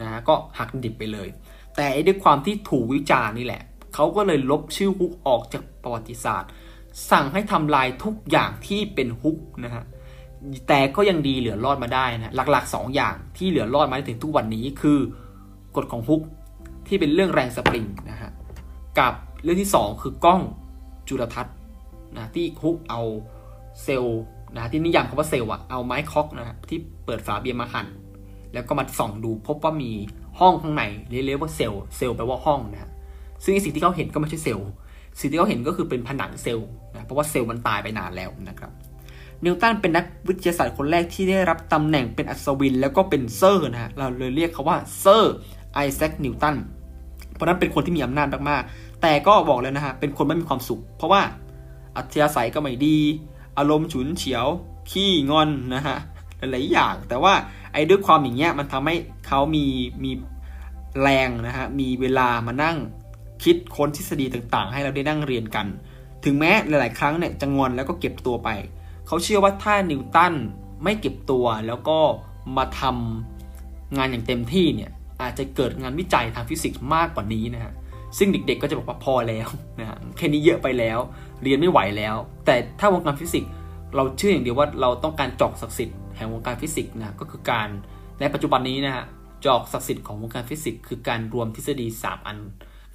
[0.00, 1.28] นะก็หักดิบไปเลย
[1.76, 3.62] แต่ด้วยความที่ถูกวิจารณ์นี่แหละ
[3.94, 6.50] เขาก็เลยลบชื่อฮุกออกจากประวัติศาสตร์
[7.10, 9.84] สั่งให้ทำลายทุกอย่างที่เป็นฮุกนะฮะ
[10.68, 14.98] แต่ก็ยังดีเหลือรอดมาได้นะหลักๆ 2 อย่างที่เหลือรอดมาถึงทุกวันนี้คือ
[15.76, 16.22] กฎของฮุก
[16.86, 18.30] ที่เป็นเรื่องแรงสปริงนะฮะ
[18.98, 20.40] กับเรื่องที่ 2 คือกล้อง
[21.08, 21.56] จุลทรรศน์
[22.16, 23.00] นะที่ฮุกเอา
[23.82, 24.20] เซลล์
[24.54, 27.86] นะที่นิยามคำว่าเซลล์อะเอาไม้คอร์กนะที่เปิดฝาเบียร์มาหั่น
[28.52, 29.92] แล้วก็มาส่องดูพบว่ามี
[30.40, 30.82] ห้องข้างใน
[31.26, 32.90] เรียกว่าเซลล์เซลล์แปลว่าห้องนะ
[33.44, 34.70] ซึ่งสิ่งที่เขาเห็นก็ไม่ใช่เซลล์
[35.20, 38.70] สิ่งที่เขาเห็นก็คือเป็นผนังเซลล์นะเพราะว่าเซลล์มันตายไปนานแล้วนะครับ
[39.44, 45.34] นิวตันเป็นนักวิทยาศาสตร์คนแรกที่ได้รับตำแหน่งเป็นอัศวิน แล้วก็เป็นเซอร์นะฮะเราเลยเรียกเขาว่าเซอร์
[45.74, 46.56] ไอแซคนิวตัน
[47.34, 51.22] เพราะนั้นเป็นคนที่มีอำนาจมากๆ แต่ก็บอกเลยนะฮะเป็นคนไม่มีความสุข เพราะว่า
[51.96, 52.98] อัธยาศัยก็ไม่ดี
[53.58, 54.46] อารมณ์ฉุนเฉียว
[54.90, 55.96] ขี้งอนนะฮะ
[56.38, 57.34] หลายอย่าง แต่ว่า
[57.72, 58.94] ไอ้ด้วยความอย่างเงี้ยมันทำให้
[59.26, 59.64] เขามี
[60.04, 60.10] มี
[61.00, 62.76] แรงนะฮะมีเวลามานั่ง
[63.44, 65.66] คิดค้นทฤษฎีต่างๆ ให้เราได้นั่งเรียนกัน
[66.24, 68.48] ถึงแม้หลาย ๆ ครั้งเนี่ยจะงอนแล้วก็เก็บตัวไป
[69.06, 70.34] เขาเชื่อว่าถ้านิวตัน
[70.84, 71.98] ไม่เก็บตัวแล้วก็
[72.56, 74.90] มาทำงานอย่างเต็มที่เนี่ย
[75.22, 77.72] อาจจะเกิดงานวิจัยทางฟิสิกส์มากกว่านี้นะฮะ
[78.18, 79.48] ซึ่งเด็กๆก็จะบอกว่าพอแล้ว
[79.80, 80.98] นะฮะแค่นี้เยอะไปแล้ว
[81.42, 82.14] เรียนไม่ไหวแล้ว
[82.46, 83.50] แต่ถ้าวงการฟิสิกส์
[83.96, 87.68] เราเชื่ออย่างเดียวว่าเราต้องการจอกศักดิ์สิทธิ์แห่งวงการฟิสิกส์นะก็คือการ
[88.20, 89.04] ในปัจจุบันนี้นะฮะ
[89.46, 92.38] จอกศักดิ์สิทธิ์ของวงการฟิสิกส์คือการรวมทฤษฎี 3 อัน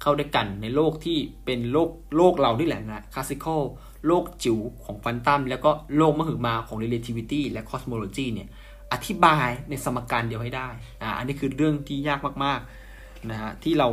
[0.02, 3.60] เข้าด้วยกันในโลกที่เป็นโลกโลกเรานี่แหละนะ classical
[4.06, 8.48] โลกจิ๋วของควอนตัมแล้วก็โลกมหึมาของ relativity และ cosmology เนี่ย
[8.92, 10.68] อธิบายในสมการเดียวให้ได้
[11.02, 13.88] อ่าอันนี้คือเรื่องที่ยากมากๆนะฮะที่เรา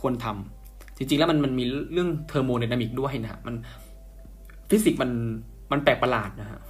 [0.00, 3.54] ควรทำจริงๆแล้วมันมันมีเรื่องเทอร์โมไดนามิกด้วยนะฮะมัน
[4.70, 5.10] ฟิสิกส์มัน
[5.72, 6.60] มันแปลกประหลาดนะฮะ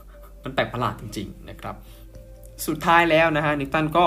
[0.44, 1.77] มันแปลกประหลาดจริง ๆ นะครับ
[2.66, 4.05] สุดท้ายแล้วนะฮะนิวตันก็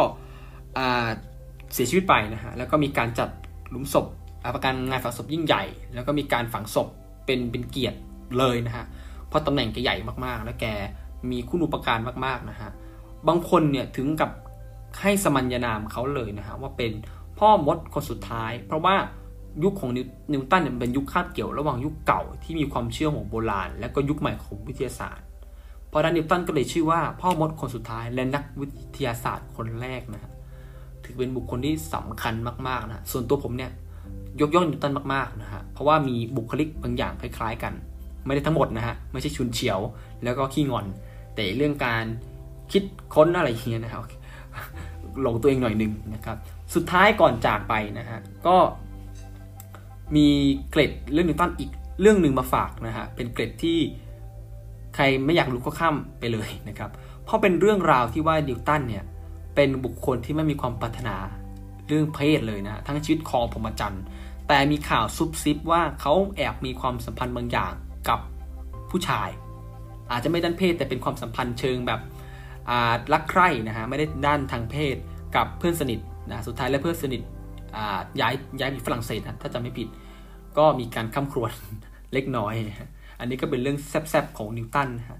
[1.74, 3.30] เสียชีวิตไปนะฮะแล้วก็มีการจัด
[3.70, 4.08] หลุมศพ
[4.56, 6.88] ประกันงานฝังศพยิ่งใหญ่ แล้วก็มีการฝังศพ
[7.26, 7.98] เป็นเป็นเกียรติ
[8.38, 8.86] เลยนะฮะ
[9.28, 9.96] เพราะตำแหน่งแกใหญ่
[10.26, 10.66] มากๆ และแก
[11.32, 12.70] มีคุณอุปการมากๆนะฮะ
[13.28, 14.32] บางคนเนี่ยถึงกับ
[15.02, 16.92] ให้สมัญญานามเขาเลยนะฮะว่าเป็น
[17.40, 18.96] พ่อมดคนสุดท้าย เพราะว่า
[19.64, 19.92] ยุคของ
[20.34, 25.26] นิวตันเนี่ยเป็นยุคคาบเกี่ยวระหว่างยุคเก่าที่มีความเชื่อของโบราณ และก็ยุคใหม่ของวิทยาศาสตร์
[25.88, 30.32] เพราะนั้นนิวตันก็เลยชื่อว่าพ่อมดคนสุดท้ายและนักวิทยาศาสตร์คนแรกนะฮะ
[31.04, 32.34] ถือเป็นบุคคลที่สำคัญ
[32.68, 33.72] มากๆนะส่วนตัวผมเนี่ย
[34.42, 37.74] ยกย่องนิวตันมากๆนะฮะเพราะว่ามีบุคลิกบางอย่างคล้าย ๆ กัน
[38.26, 39.80] ไม่ได้ทั้งหมดนะฮะไม่ใช่ชุนเฉียว
[40.24, 40.86] แล้วก็ขี้งอน
[41.36, 42.06] แต่เรื่องการ
[42.72, 44.04] คิดค้นอะไรเงี้ยนะครับ
[45.22, 46.38] หลงตัวเองหน่อยหนึ่งนะครับ
[46.76, 48.58] สุดท้ายก่อนจากไปนะฮะก็
[50.16, 50.28] มี
[50.72, 51.72] เกร็ดเรื่องนิวตันอีก
[52.02, 53.78] เรื่องหนึ่งมาฝากนะฮะเป็นเกร็ดที่
[54.96, 56.90] ใครไม่อยากรู้ก็ข้ามไปเลยนะครับ
[57.24, 59.04] เพราะเป็นเรื่องราวที่ว่านิวตันเนี่ย
[59.56, 61.16] เป็นบุคคลที่ไม่มีความปรารถนา
[61.88, 64.04] เรื่องเพศเลยนะทั้งชีวิตของพรหมจรรย์
[64.48, 67.74] แต่มีข่าวซุบซิบว่าเขาแอบมีความสัมพันธ์บางอย่าง
[68.10, 68.20] กับ
[68.90, 69.30] ผู้ชาย
[70.12, 72.02] อาจจะไม่ด้านเพศแต่เป็นความสัมพันธ์เชิงแบบ
[73.14, 74.96] รักใคร่นะฮะไม่ได้ด้านทางเพศ
[75.36, 77.22] กับเพื่อนสนิทนะสุดท้ายแล้วเพื่อนสนิท
[78.20, 79.88] ย้ายย้ายไปฝรั่งเศสนะถ้าจำไม่ผิด
[80.58, 81.52] ก็มีการคร่ำครวญ
[82.14, 82.54] เล็กน้อย
[83.20, 85.20] อันนี้ก็เป็นเรื่องแซบๆของนิวตันนะฮะ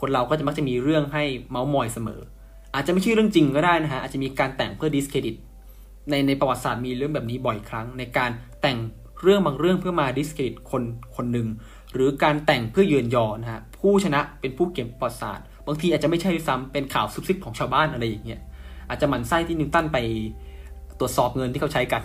[0.00, 2.20] คนเราก็จะมักจะมีเรื่องให้เมาส์มอยเสมอ
[2.74, 5.36] อาจจะไม่ใช่เรื่องจริงก็ได้นะฮะอาจจะมีการแต่งเพื่อดิสเครดิต
[6.10, 8.30] ในในประวัติศาสตร์มีเรื่องแบบนี้บ่อยครั้ง ในการ
[8.66, 8.84] แต่ง
[9.22, 10.82] เรื่องบางเรื่องเพื่อมาดิสเครดิตคน
[11.16, 11.48] คนหนึ่ง
[11.92, 18.40] หรือการแต่งเพื่อเยินยอนะฮะผู้ชนะเป็นผู้เก็บประวัติศาสตร์บางทีอาจจะไม่ใช่ซ้ำเป็นข่าวซุบซิบของชาวบ้านอะไรอย่างเงี้ย
[18.88, 19.98] อาจจะหมั่นไส้ที่นิวตันไป
[20.98, 22.02] ตรวจสอบเงินที่เขาใช้กัน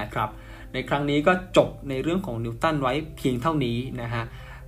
[0.00, 0.28] นะครับ
[0.72, 4.24] ในครั้งนี้ก็จบในเรื่องของนิวตันไว้เพียงเท่านี้นะฮะ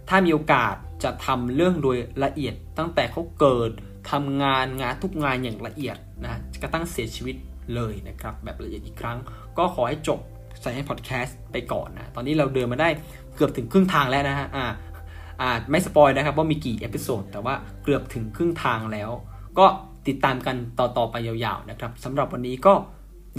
[0.09, 3.71] ถ้ามีโอกาสจะทำเรื่องโดยละเอียดตั้งแต่เขาเกิด
[4.11, 7.37] ทำงานงานทุกงานอย่างละเอียดนะกระทั่งเสียชีวิต
[7.75, 9.19] เลยนะครับแบบละเอียดอีกครั้ง
[9.59, 10.21] ก็ขอให้จบ
[10.67, 12.89] ใส่ให้พอดแคสต์ไปก่อนนะ ตอนนี้เราเดินมาได้
[13.37, 14.65] เกือบถึงครึ่งทางแล้วนะฮะ อ่า
[15.41, 19.11] อ่า ไม่สปอยล์นะครับว่ามีกี่ episode แต่ว่าเกือบถึงครึ่งทางแล้ว
[19.59, 19.67] ก็
[20.09, 22.75] ติดตามกันต่อ ๆ ไปยาวๆนะครับสำหรับวันนี้ก็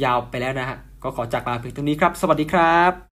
[0.04, 2.98] ยาวไปแล้วนะฮะ ก็ขอจากลาเพียงตรงนี้ครับ สวัสดีครับ